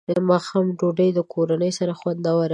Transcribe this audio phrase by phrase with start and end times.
[0.29, 2.49] ماښام ډوډۍ د کورنۍ سره خوندوره ده.